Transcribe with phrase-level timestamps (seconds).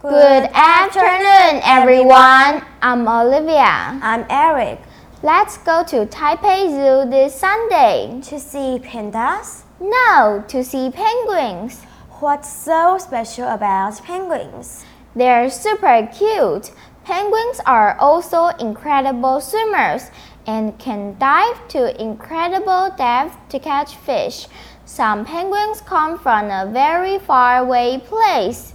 [0.00, 2.64] Good afternoon, everyone.
[2.80, 4.00] I'm Olivia.
[4.00, 4.80] I'm Eric.
[5.22, 8.18] Let's go to Taipei Zoo this Sunday.
[8.22, 9.64] To see pandas?
[9.78, 11.82] No, to see penguins.
[12.18, 14.86] What's so special about penguins?
[15.14, 16.70] They're super cute.
[17.04, 20.10] Penguins are also incredible swimmers
[20.46, 24.46] and can dive to incredible depth to catch fish.
[24.86, 28.72] Some penguins come from a very far away place.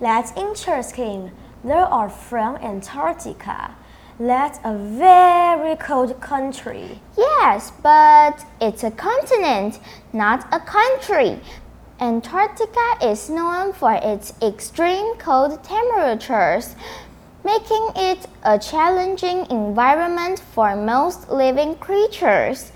[0.00, 1.32] That's interesting.
[1.64, 3.74] They are from Antarctica.
[4.20, 7.00] That's a very cold country.
[7.16, 9.78] Yes, but it's a continent,
[10.12, 11.40] not a country.
[11.98, 16.76] Antarctica is known for its extreme cold temperatures,
[17.42, 22.70] making it a challenging environment for most living creatures.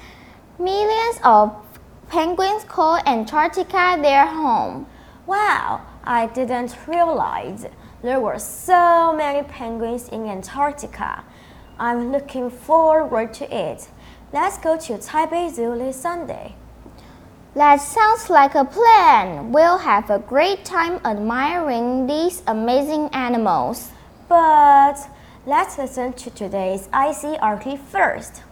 [0.58, 1.54] Millions of
[2.08, 4.86] penguins call Antarctica their home.
[5.26, 7.66] Wow, I didn't realize
[8.02, 11.24] there were so many penguins in Antarctica.
[11.78, 13.88] I'm looking forward to it.
[14.32, 16.54] Let's go to Taipei Zoo this Sunday.
[17.54, 19.50] That sounds like a plan.
[19.52, 23.90] We'll have a great time admiring these amazing animals.
[24.28, 24.96] But
[25.46, 28.44] let's listen to today's ICRT first.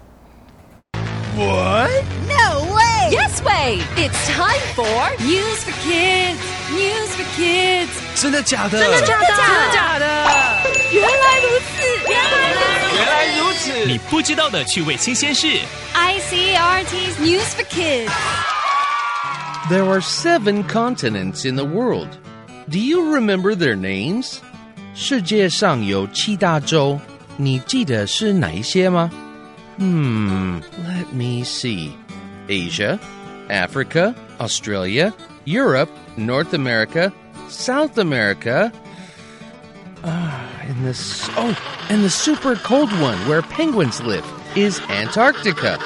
[1.36, 2.04] What?
[2.26, 3.09] No way!
[3.11, 3.79] Yes way!
[3.97, 6.39] It's time for News for Kids.
[6.71, 7.89] News for Kids.
[8.15, 8.79] 真的假的？
[8.79, 9.27] 真的假的？
[9.27, 10.05] 真的假的？
[10.91, 12.09] 原来如此！
[12.09, 12.95] 原来如此！
[12.97, 13.85] 原来如此！
[13.85, 15.47] 你不知道的趣味新鲜事。
[15.93, 18.11] ICRT's News for Kids.
[19.69, 22.09] There are seven continents in the world.
[22.69, 24.37] Do you remember their names?
[24.95, 26.99] 世界上有七大洲，
[27.37, 29.09] 你记得是哪一些吗？
[29.79, 31.91] Hmm, let me see.
[32.47, 32.99] Asia,
[33.49, 35.13] Africa, Australia,
[35.45, 37.11] Europe, North America,
[37.49, 38.71] South America.
[40.03, 41.55] Ah, and this oh,
[41.89, 44.25] and the super cold one where penguins live
[44.55, 45.79] is Antarctica.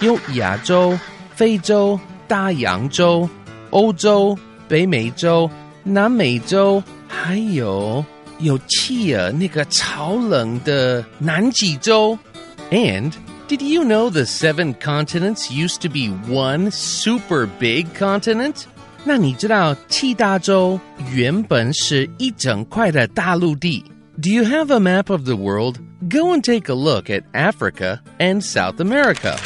[0.00, 0.98] 有亚洲、
[1.34, 3.28] 非洲、大洋洲、
[3.70, 4.38] 欧洲、
[4.68, 5.50] 北美洲、
[5.82, 8.04] 南美洲，还有
[8.38, 12.18] 有企鹅那个超冷的南极洲。
[12.70, 13.12] And
[13.50, 18.64] did you know the seven continents used to be one super big continent?
[19.04, 20.80] 那你知道七大洲
[21.12, 23.84] 原本是一整块的大陆地？
[24.20, 25.76] Do you have a map of the world?
[26.10, 29.36] Go and take a look at Africa and South America.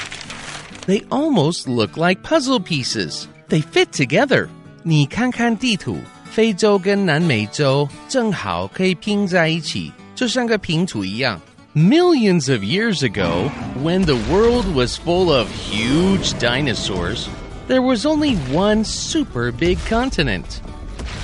[0.86, 3.26] They almost look like puzzle pieces.
[3.48, 4.48] They fit together.
[4.82, 5.98] 你看看地图，
[6.30, 11.40] 非洲跟南美洲正好可以拼在一起，就像个拼图一样。
[11.74, 13.48] Millions of years ago,
[13.80, 17.28] when the world was full of huge dinosaurs,
[17.68, 20.60] there was only one super big continent.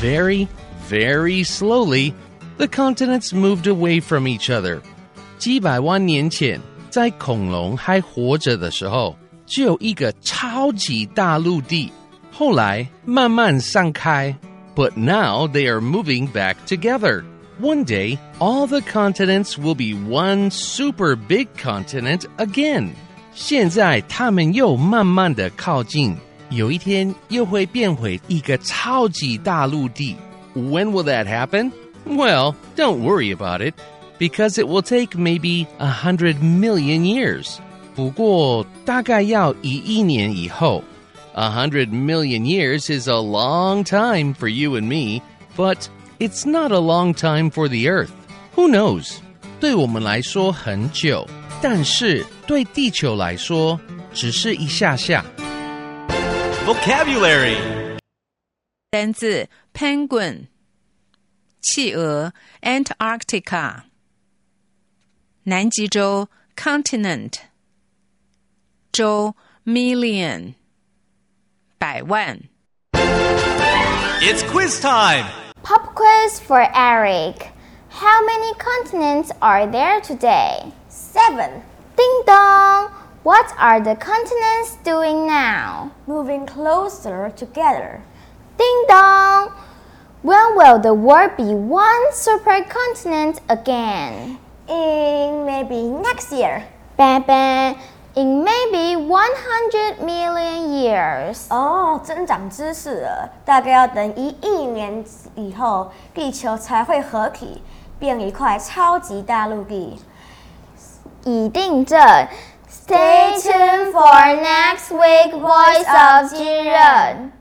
[0.01, 0.47] Very,
[0.89, 2.15] very slowly,
[2.59, 4.81] the continents moved away from each other.
[5.39, 11.91] 几百万年前，在恐龙还活着的时候，只有一个超级大陆地，
[12.31, 14.37] 后来慢慢散开。
[14.77, 17.25] But now they are moving back together.
[17.61, 22.91] One day, all the continents will be one super big continent again.
[23.35, 26.17] 现在它们又慢慢的靠近，
[26.51, 30.17] 有一天又会变回一个超级大陆地。
[30.55, 31.73] When will that happen?
[32.07, 33.75] Well, don't worry about it,
[34.19, 37.57] because it will take maybe a hundred million years.
[37.95, 40.85] 不过大概要一亿年以后。
[41.35, 45.21] A hundred million years is a long time for you and me,
[45.55, 45.87] but
[46.21, 48.11] it's not a long time for the Earth.
[48.55, 49.19] Who knows?
[49.61, 51.27] 对我们来说很久，
[51.63, 53.81] 但是对地球来说
[54.13, 55.25] 只是一下下。
[56.67, 57.57] Vocabulary
[58.91, 60.47] 单字 penguin，
[61.61, 63.83] 企鹅 Antarctica，
[65.45, 67.35] 南极洲 continent，
[68.91, 69.35] 洲
[69.65, 70.55] million，
[71.79, 72.41] 百万。
[72.93, 75.40] It's quiz time.
[75.64, 77.52] Pop quiz for Eric.
[77.90, 80.72] How many continents are there today?
[80.90, 81.62] Seven.
[81.96, 82.90] Ding dong!
[83.22, 85.92] What are the continents doing now?
[86.08, 88.02] Moving closer together.
[88.58, 89.54] Ding dong!
[90.24, 94.40] When will the world be one supercontinent again?
[94.68, 96.68] In maybe next year.
[96.98, 97.78] Bang bang!
[98.14, 101.46] In maybe 100 million years.
[101.50, 105.04] 哦，增长知识了，大概要等一亿年
[105.36, 107.64] 以后，地球才会合体，
[108.00, 109.98] 变一块超级大陆地。
[111.24, 111.98] 已定正。
[112.70, 117.32] Stay tuned for next week Voice of 巨人。